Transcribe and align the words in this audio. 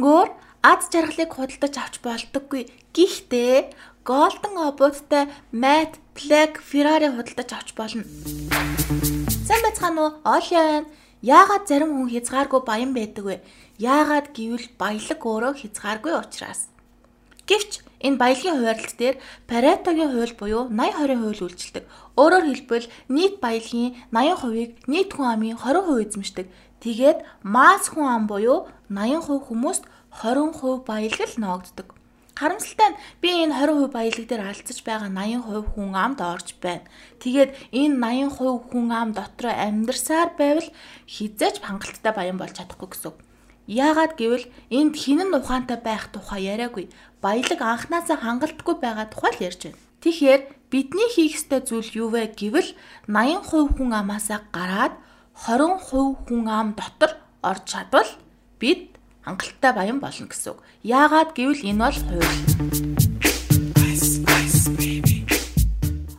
Мөнгөөр 0.00 0.28
аз 0.64 0.88
жаргалыг 0.88 1.28
худалдаж 1.36 1.74
авч 1.76 1.94
болдоггүй. 2.00 2.72
Гэхдээ 2.96 3.68
Golden 4.08 4.56
Obot-тай 4.56 5.28
Matte 5.52 6.00
Black 6.16 6.56
Ferrari 6.64 7.12
худалдаж 7.12 7.50
авч 7.52 7.76
болно. 7.76 8.08
Сайн 9.44 9.60
байцгаана 9.60 10.00
уу? 10.00 10.12
Оли 10.24 10.56
байна. 10.56 10.88
Яагаад 11.20 11.68
зарим 11.68 11.92
хүн 11.92 12.08
хязгааргүй 12.16 12.64
баян 12.64 12.96
байдаг 12.96 13.24
вэ? 13.28 13.36
Яагаад 13.76 14.32
гэвэл 14.32 14.72
баялаг 14.80 15.20
өөрөө 15.20 15.52
хязгааргүй 15.68 16.16
учраас. 16.16 16.72
Гэвч 17.50 17.82
энэ 18.06 18.20
баялагын 18.22 18.56
хуваарлт 18.62 18.94
дээр 18.94 19.16
Паретогийн 19.50 20.14
хууль 20.14 20.38
буюу 20.38 20.62
80-20 20.70 21.18
хууль 21.18 21.42
үйлчилдэг. 21.50 21.84
Өөрөөр 22.14 22.46
хэлбэл 22.46 22.86
нийт 23.10 23.34
баялагын 23.42 23.98
80%-ийг 24.14 24.70
нийт 24.86 25.10
хүн 25.10 25.26
амын 25.34 25.58
20% 25.58 26.14
эзэмшдэг. 26.14 26.46
Тэгээд 26.78 27.18
масс 27.42 27.90
хүн 27.90 28.06
ам 28.06 28.24
буюу 28.30 28.70
80% 28.86 29.50
хүмүүст 29.50 29.82
20% 30.22 30.86
баялаг 30.86 31.26
л 31.26 31.42
ноогддог. 31.42 31.88
Харамсалтай 32.38 32.88
нь 32.94 33.00
би 33.20 33.28
энэ 33.42 33.52
20% 33.52 33.92
баялаг 33.92 34.24
дээр 34.30 34.42
алдсаж 34.46 34.78
байгаа 34.86 35.10
80% 35.10 35.74
хүн 35.74 35.90
амд 35.92 36.20
орж 36.22 36.48
байна. 36.62 36.86
Тэгээд 37.18 37.50
энэ 37.74 37.98
80% 38.30 38.70
хүн 38.70 38.86
ам 38.94 39.10
дотроо 39.12 39.52
амьдрсаар 39.52 40.30
байвал 40.38 40.70
хизээч 41.04 41.60
хангалттай 41.60 42.12
баян 42.14 42.38
болж 42.38 42.54
чадахгүй 42.56 42.88
гэсэн. 42.94 43.12
Яагаад 43.70 44.18
гэвэл 44.18 44.50
энд 44.74 44.98
хинэн 44.98 45.30
ухаантай 45.30 45.78
байх 45.78 46.10
тухай 46.10 46.42
яриагүй. 46.50 46.90
Баялаг 47.22 47.62
анханасаа 47.62 48.18
хангалтгүй 48.18 48.74
байгаа 48.82 49.06
тухай 49.06 49.30
л 49.30 49.44
ярьж 49.46 49.70
байна. 49.70 49.78
Тэгэхээр 50.02 50.42
бидний 50.74 51.06
хийх 51.14 51.38
ёстой 51.38 51.62
зүйл 51.62 51.86
юу 52.02 52.10
вэ 52.10 52.34
гэвэл 52.34 52.74
80% 53.06 53.78
хүн 53.78 53.94
амаасаа 53.94 54.42
гараад 54.50 54.98
20% 55.46 55.86
хүн 56.26 56.50
ам 56.50 56.74
дотор 56.74 57.14
орж 57.46 57.62
чадвал 57.70 58.10
бид 58.58 58.98
хангалттай 59.22 59.70
баян 59.70 60.02
болно 60.02 60.26
гэсэн 60.26 60.50
үг. 60.50 60.58
Яагаад 60.82 61.30
гэвэл 61.38 61.62
энэ 61.62 61.78
бол 61.78 61.98
хууль. 62.10 62.42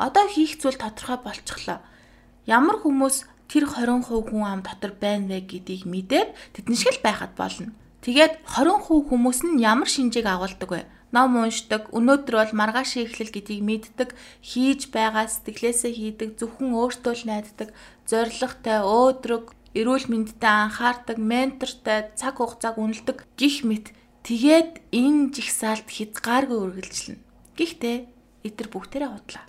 Одоо 0.00 0.24
хийх 0.32 0.56
зүйл 0.56 0.80
тодорхой 0.80 1.20
болчихлоо. 1.20 1.84
Ямар 2.48 2.80
хүмүүс 2.80 3.28
тэр 3.50 3.64
20% 3.68 4.30
хүн 4.30 4.42
ам 4.44 4.60
дотор 4.64 4.92
байна 4.96 5.36
вэ 5.36 5.44
гэдгийг 5.44 5.84
мэдээд 5.84 6.28
тэдэн 6.56 6.76
шиг 6.76 6.98
л 6.98 7.04
байхад 7.04 7.32
болно. 7.36 7.72
Тэгээд 8.04 8.44
20% 8.44 9.08
хүмүүс 9.08 9.40
нь 9.48 9.64
ямар 9.64 9.88
шинжийг 9.88 10.28
агуулдаг 10.28 10.70
вэ? 10.70 10.82
Ном 11.14 11.38
уншдаг, 11.38 11.94
өнөөдөр 11.94 12.34
бол 12.36 12.52
маргааш 12.58 12.98
эхлэл 13.00 13.30
гэдгийг 13.30 13.62
мэддэг, 13.62 14.10
хийж 14.42 14.90
байгаа 14.90 15.30
сэтгэлээсээ 15.30 15.92
хийдэг, 15.94 16.30
зөвхөн 16.36 16.74
өөртөө 16.74 17.14
л 17.14 17.24
найддаг, 17.30 17.70
зоригтой, 18.02 18.82
өөдрөг, 18.82 19.54
эрүүл 19.78 20.10
мэндэд 20.10 20.42
анхаардаг, 20.42 21.16
ментортой, 21.22 22.10
цаг 22.18 22.42
хугацааг 22.42 22.82
үнэлдэг 22.82 23.30
гих 23.38 23.62
мэт. 23.62 23.94
Тэгээд 24.26 24.90
энэ 24.90 25.30
жигсаалт 25.38 25.86
хязгааргүй 25.86 26.58
үргэлжлэнэ. 26.66 27.22
Гэхдээ 27.54 27.96
эдгээр 28.46 28.68
бүгдээрээ 28.74 29.10
худлаа. 29.14 29.44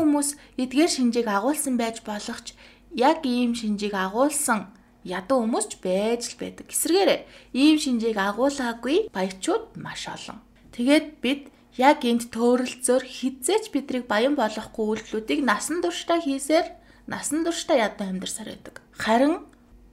Хүмүүс 0.00 0.28
эдгээр 0.58 0.90
шинжийг 0.90 1.28
агуулсан 1.28 1.74
байж 1.78 2.02
болох 2.06 2.40
ч 2.42 2.54
яг 2.94 3.22
ийм 3.26 3.54
шинжийг 3.54 3.94
агуулсан 3.94 4.70
ядуу 5.04 5.44
хүмүүс 5.44 5.66
ч 5.70 5.72
байж 5.84 6.22
л 6.32 6.40
байдаг. 6.40 6.66
Эсвэргээрээ 6.72 7.20
ийм 7.52 7.76
шинжийг 7.78 8.16
агуулаагүй 8.16 9.12
баячууд 9.12 9.76
маш 9.76 10.08
олон. 10.08 10.40
Тэгээд 10.72 11.06
бид 11.20 11.42
яг 11.76 12.06
энд 12.06 12.30
төөрөлцөөр 12.30 13.04
хизээч 13.04 13.74
бидрийг 13.74 14.06
баян 14.06 14.34
болгохгүй 14.38 14.84
үйлдэлүүдийг 15.04 15.40
насан 15.44 15.82
туршдаа 15.82 16.22
хийсээр 16.22 16.66
насан 17.10 17.44
туршдаа 17.44 17.76
ядуу 17.90 18.06
амьдарсаар 18.08 18.48
байдаг. 18.54 18.80
Харин 18.96 19.44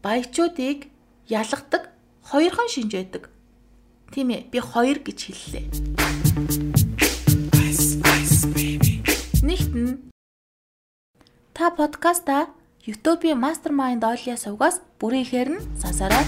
баячуудыг 0.06 0.88
ялгадаг 1.28 1.90
хоёрхан 2.30 2.70
шинж 2.70 2.92
байдаг. 2.94 3.24
Тийм 4.12 4.30
ээ, 4.30 4.48
би 4.52 4.60
хоёр 4.60 5.00
гэж 5.00 5.20
хэллээ. 5.26 6.91
Та 11.62 11.70
подкаста 11.70 12.48
YouTube-ийн 12.88 13.38
Mastermind 13.38 14.02
Olia 14.02 14.34
сувгаас 14.34 14.82
бүрийн 15.00 15.22
ихээр 15.26 15.50
нь 15.54 15.62
сонсорой. 15.82 16.26